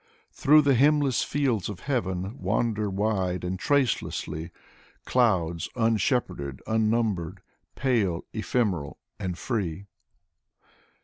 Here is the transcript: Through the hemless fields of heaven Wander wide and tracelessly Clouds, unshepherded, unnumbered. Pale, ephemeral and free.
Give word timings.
Through 0.31 0.63
the 0.63 0.73
hemless 0.73 1.23
fields 1.23 1.69
of 1.69 1.81
heaven 1.81 2.35
Wander 2.39 2.89
wide 2.89 3.43
and 3.43 3.59
tracelessly 3.59 4.49
Clouds, 5.05 5.69
unshepherded, 5.75 6.59
unnumbered. 6.65 7.39
Pale, 7.75 8.25
ephemeral 8.33 8.97
and 9.19 9.37
free. 9.37 9.85